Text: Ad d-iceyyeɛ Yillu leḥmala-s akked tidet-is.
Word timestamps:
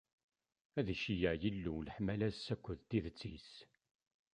Ad 0.79 0.83
d-iceyyeɛ 0.87 1.33
Yillu 1.41 1.75
leḥmala-s 1.81 2.45
akked 2.53 2.79
tidet-is. 2.89 3.51